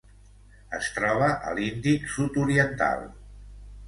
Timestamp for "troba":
0.95-1.27